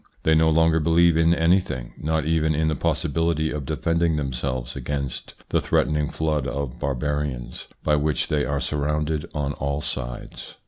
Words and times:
They 0.23 0.33
no 0.33 0.49
longer 0.49 0.79
believe 0.79 1.15
in 1.15 1.35
anything, 1.35 1.93
not 1.99 2.25
even 2.25 2.55
in 2.55 2.69
the 2.69 2.75
possibility 2.75 3.51
of 3.51 3.67
defending 3.67 4.15
themselves 4.15 4.75
against 4.75 5.35
the 5.49 5.61
threatening 5.61 6.09
flood 6.09 6.47
of 6.47 6.79
barbarians, 6.79 7.67
by 7.83 7.97
which 7.97 8.27
they 8.27 8.43
are 8.43 8.59
surrounded 8.59 9.29
on 9.35 9.53
all 9.53 9.81
sides. 9.83 10.55